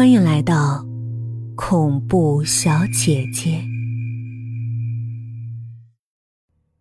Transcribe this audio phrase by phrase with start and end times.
[0.00, 0.82] 欢迎来到
[1.54, 3.62] 恐怖小姐姐。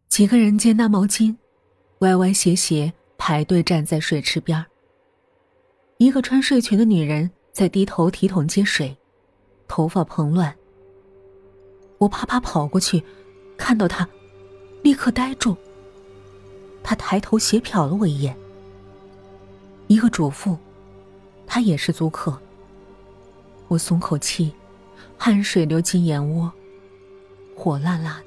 [0.08, 1.36] 几个人肩搭毛巾，
[2.00, 4.66] 歪歪斜斜排队站在水池边
[5.98, 8.98] 一个穿睡裙的女人在低头提桶接水，
[9.68, 10.56] 头发蓬乱。
[11.98, 13.04] 我啪啪跑过去，
[13.58, 14.08] 看到她，
[14.82, 15.58] 立刻呆住。
[16.82, 18.34] 她抬头斜瞟了我一眼。
[19.88, 20.58] 一个主妇，
[21.46, 22.42] 她也是租客。
[23.70, 24.52] 我松口气，
[25.18, 26.52] 汗水流进眼窝，
[27.56, 28.24] 火辣辣的。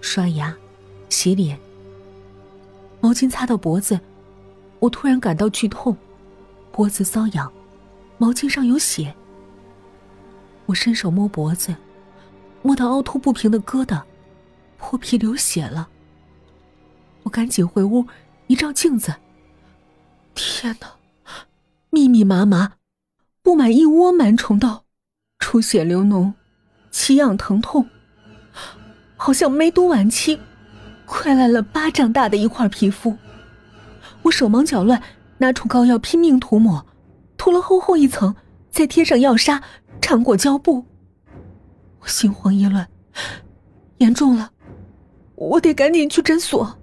[0.00, 0.54] 刷牙、
[1.08, 1.58] 洗脸，
[3.00, 3.98] 毛巾擦到脖子，
[4.80, 5.96] 我突然感到剧痛，
[6.72, 7.50] 脖子瘙痒，
[8.18, 9.14] 毛巾上有血。
[10.66, 11.76] 我伸手摸脖子，
[12.62, 14.02] 摸到凹凸不平的疙瘩，
[14.78, 15.88] 破皮流血了。
[17.22, 18.04] 我赶紧回屋
[18.48, 19.14] 一照镜子，
[20.34, 20.96] 天哪，
[21.90, 22.72] 密密麻麻。
[23.44, 24.86] 布满一窝螨虫道，
[25.38, 26.32] 出血流脓，
[26.90, 27.86] 奇痒疼痛，
[29.18, 30.40] 好像梅毒晚期，
[31.04, 33.18] 快来了巴掌大的一块皮肤。
[34.22, 35.02] 我手忙脚乱，
[35.36, 36.86] 拿出膏药拼命涂抹，
[37.36, 38.34] 涂了厚厚一层，
[38.70, 39.62] 再贴上药纱，
[40.00, 40.86] 缠裹胶布。
[42.00, 42.88] 我心慌意乱，
[43.98, 44.52] 严重了，
[45.34, 46.78] 我得赶紧去诊所。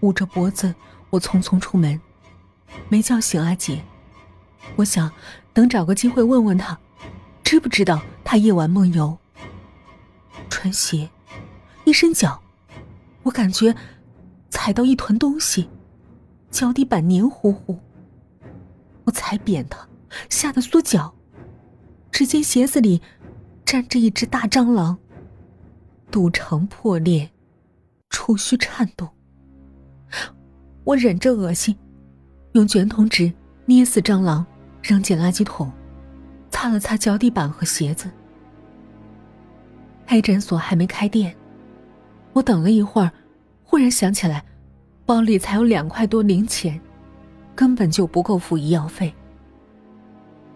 [0.00, 0.74] 捂着脖子，
[1.08, 1.98] 我匆匆出门，
[2.90, 3.82] 没叫醒阿姐。
[4.76, 5.10] 我想，
[5.52, 6.78] 等找个机会问问他，
[7.42, 9.16] 知不知道他夜晚梦游。
[10.50, 11.08] 穿鞋，
[11.84, 12.42] 一伸脚，
[13.22, 13.74] 我感觉
[14.50, 15.68] 踩到一团东西，
[16.50, 17.78] 脚底板黏糊糊。
[19.04, 19.86] 我踩扁它，
[20.28, 21.14] 吓得缩脚，
[22.10, 23.02] 只见鞋子里
[23.64, 24.98] 站着一只大蟑螂，
[26.10, 27.30] 肚肠破裂，
[28.10, 29.08] 触须颤动。
[30.84, 31.76] 我忍着恶心，
[32.52, 33.32] 用卷筒纸
[33.66, 34.44] 捏死蟑螂。
[34.84, 35.72] 扔进垃圾桶，
[36.50, 38.10] 擦了擦脚底板和鞋子。
[40.06, 41.34] 黑诊所还没开店，
[42.34, 43.10] 我等了一会儿，
[43.64, 44.44] 忽然想起来，
[45.06, 46.78] 包里才有两块多零钱，
[47.54, 49.10] 根本就不够付医药费。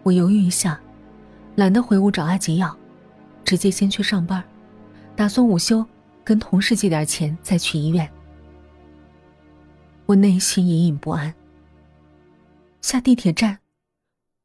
[0.03, 0.79] 我犹豫一下，
[1.55, 2.77] 懒得回屋找阿吉要，
[3.43, 4.43] 直接先去上班，
[5.15, 5.83] 打算午休
[6.23, 8.07] 跟同事借点钱再去医院。
[10.05, 11.33] 我内心隐隐不安。
[12.81, 13.57] 下地铁站。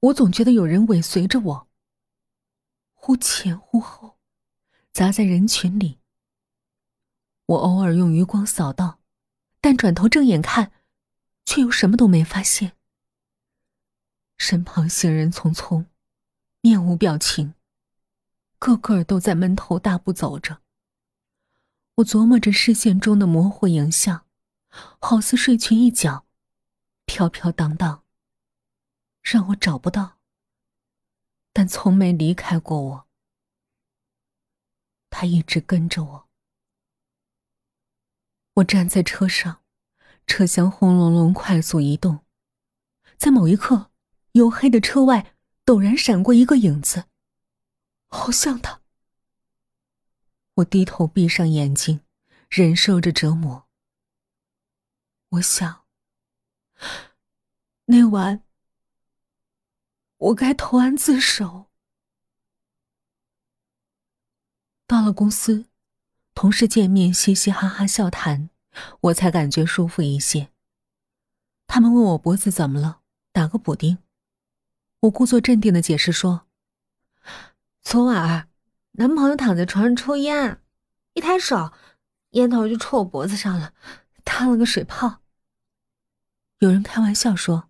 [0.05, 1.69] 我总觉得有人尾随着我，
[2.93, 4.19] 忽前忽后，
[4.93, 5.99] 砸在人群里。
[7.47, 9.01] 我偶尔用余光扫到，
[9.63, 10.73] 但转头正眼看，
[11.47, 12.73] 却又什么都没发现。
[14.37, 15.87] 身旁行人匆匆，
[16.61, 17.55] 面无表情，
[18.59, 20.61] 个个都在闷头大步走着。
[21.95, 24.27] 我琢磨着视线中的模糊影像，
[24.69, 26.27] 好似睡裙一角，
[27.07, 28.04] 飘飘荡荡。
[29.25, 30.19] 让我找不到，
[31.53, 33.09] 但从没离开过我。
[35.09, 36.29] 他一直跟着我。
[38.57, 39.63] 我站在车上，
[40.27, 42.25] 车厢轰隆隆快速移动，
[43.17, 43.91] 在某一刻，
[44.35, 45.35] 黝黑的车外
[45.65, 47.07] 陡然闪过一个影子，
[48.09, 48.83] 好像他。
[50.57, 52.03] 我低头闭上眼睛，
[52.51, 53.67] 忍受着折磨。
[55.31, 55.87] 我想，
[57.87, 58.44] 那晚。
[60.25, 61.67] 我该投案自首。
[64.87, 65.67] 到了公司，
[66.35, 68.49] 同事见面嘻嘻哈哈笑谈，
[69.01, 70.49] 我才感觉舒服一些。
[71.67, 73.01] 他们问我脖子怎么了，
[73.33, 73.99] 打个补丁。
[75.01, 76.47] 我故作镇定的解释说
[77.83, 78.49] ：“昨晚
[78.93, 80.59] 男朋友躺在床上抽烟，
[81.13, 81.75] 一抬手，
[82.31, 83.75] 烟头就戳我脖子上了，
[84.25, 85.21] 烫了个水泡。”
[86.61, 87.69] 有人开玩笑说：“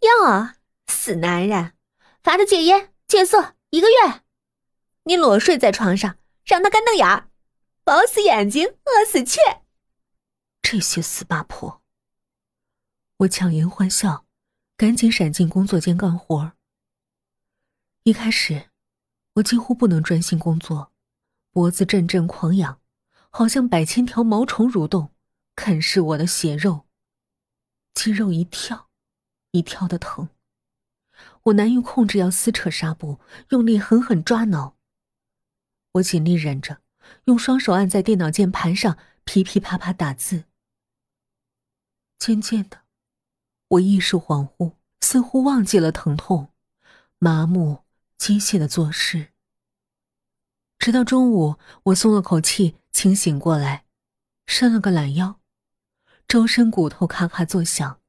[0.00, 0.54] 哟。”
[0.88, 1.74] 死男人，
[2.22, 4.22] 罚他戒烟戒色一个月。
[5.04, 7.30] 你裸睡在床上，让他干瞪眼儿，
[7.84, 9.40] 饱死眼睛，饿死雀。
[10.60, 11.82] 这些死八婆！
[13.18, 14.26] 我强颜欢笑，
[14.76, 16.52] 赶紧闪进工作间干活。
[18.02, 18.70] 一开始，
[19.34, 20.92] 我几乎不能专心工作，
[21.52, 22.80] 脖子阵阵狂痒，
[23.30, 25.14] 好像百千条毛虫蠕动，
[25.56, 26.86] 啃噬我的血肉，
[27.94, 28.90] 肌肉一跳
[29.52, 30.28] 一跳的疼。
[31.44, 33.20] 我难以控制要撕扯纱布，
[33.50, 34.76] 用力狠狠抓挠。
[35.92, 36.82] 我尽力忍着，
[37.24, 40.44] 用双手按在电脑键盘上，噼噼啪啪打字。
[42.18, 42.82] 渐渐的，
[43.68, 46.52] 我意识恍惚，似乎忘记了疼痛，
[47.18, 47.84] 麻木、
[48.16, 49.28] 机械的做事。
[50.78, 53.86] 直到中午，我松了口气，清醒过来，
[54.46, 55.40] 伸了个懒腰，
[56.26, 58.00] 周身骨头咔咔作响。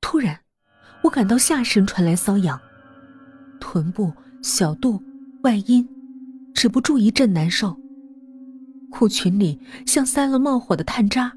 [0.00, 0.43] 突然。
[1.04, 2.58] 我感到下身传来瘙痒，
[3.60, 4.10] 臀部、
[4.42, 5.02] 小肚、
[5.42, 5.86] 外阴，
[6.54, 7.76] 止不住一阵难受。
[8.90, 11.30] 裤裙里像塞了冒火的炭渣，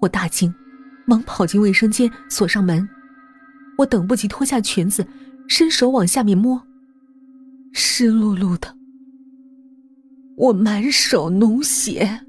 [0.00, 0.52] 我大惊，
[1.06, 2.88] 忙跑进卫生间，锁上门。
[3.78, 5.06] 我等不及脱下裙子，
[5.46, 6.60] 伸手往下面摸，
[7.72, 8.76] 湿漉漉的。
[10.36, 12.26] 我满手脓血。